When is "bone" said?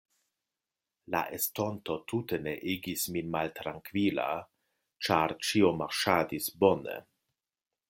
6.65-6.99